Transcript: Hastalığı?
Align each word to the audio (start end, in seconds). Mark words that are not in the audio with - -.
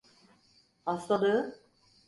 Hastalığı? 0.85 1.61